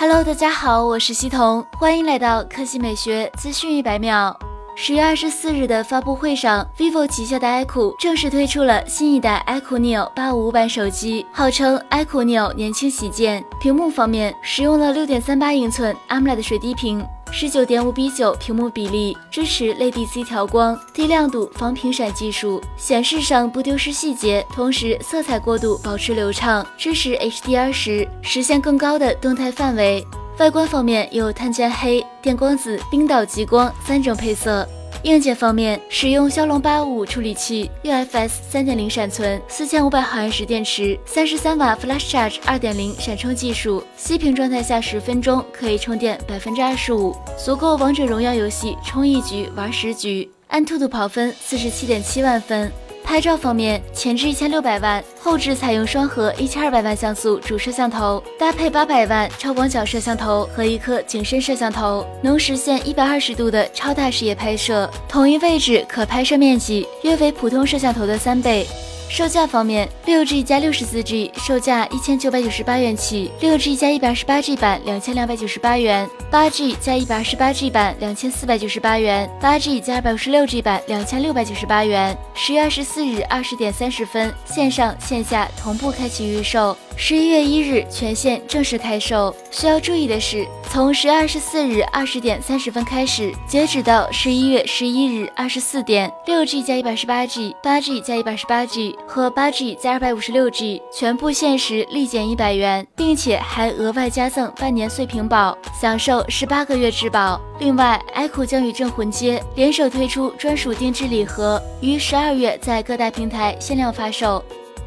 [0.00, 4.34] Hello，大家好，我是西彤，欢迎来到科技美学资讯一百秒。
[4.74, 13.44] 十月二十四日的发布会上，vivo 旗下的 iQOO 正式推出了新一代 iQOO Neo 八五五版手机，号称 iQOO Neo 年轻旗舰。
[13.60, 17.06] 屏幕方面，使用了六点三八英寸 AMOLED 水滴屏。
[17.32, 30.04] 十九点五比九屏幕比例，支持类 DC 调光、低亮度防屏闪技术，显示上不丢失细节，同时色彩过渡保持流畅，支持 HDR 十，实现更高的动态范围。
[30.38, 34.66] 外观方面有碳纤黑、电光紫、冰岛极光三种配色。
[35.04, 50.30] 硬件方面，使用骁龙八五五处理器，UFS 三点零闪存，四千五百毫安时电池，三十三瓦 Flash Charge 二点零闪充技术，熄屏状态下十分钟可以充电百分之二十五，足够王者荣耀游戏充一局玩十局。
[50.48, 52.70] 安兔兔跑分四十七点七万分。
[53.10, 68.64] 拍照方面，前置一千六百万，后置采用双核一千二百万像素主摄像头，搭配八百万超广角摄像头和一颗景深摄像头，能实现一百二十度的超大视野拍摄，同一位置可拍摄面积约为普通摄像头的三倍。
[69.10, 80.62] 售价方面，六 G 加六十四 G 售价一千九百九十八元起，六 G 加一百二十八 G 版两千两百九十八元，八 G 加一百二十八 G 版两千四百九十八元，八 G 加二百五十六 G
[80.62, 82.16] 版两千六百九十八元。
[82.34, 86.76] 十月二十四日二十点三十分，线上线下同步开启预售。
[86.96, 89.34] 十一月一日全线正式开售。
[89.50, 107.40] 需要注意的是，从十月二十四日二十点三十分开始，截止到十一月十一日二十四点，六 G 加一百十八 G、八 G 加一百十八 G 和八 G 加二百五十六 G 全部限时立减一百元，并且还额外加赠半年碎屏保，享受十八个月质保。
[107.58, 114.40] 另外，iQOO 将与镇魂街联手推出专属定制礼盒，于十二月在各大平台限量发售。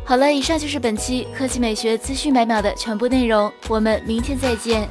[0.05, 4.87] 好了，以上就是本期科技美学资讯百秒的全部内容，我们明天再见。